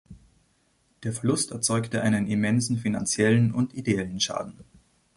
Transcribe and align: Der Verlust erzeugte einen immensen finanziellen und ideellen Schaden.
Der 1.03 1.13
Verlust 1.13 1.51
erzeugte 1.51 2.01
einen 2.01 2.25
immensen 2.25 2.79
finanziellen 2.79 3.53
und 3.53 3.75
ideellen 3.75 4.19
Schaden. 4.19 4.63